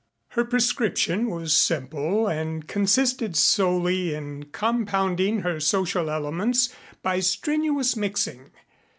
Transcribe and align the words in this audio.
Her 0.29 0.43
prescription 0.43 1.29
was 1.29 1.53
simple 1.53 2.25
and 2.27 2.67
consisted 2.67 3.35
solely 3.35 4.15
in 4.15 4.45
compounding 4.45 5.41
her 5.41 5.59
social 5.59 6.09
elements 6.09 6.73
by 7.03 7.19
strenuous 7.19 7.95
mixing. 7.95 8.49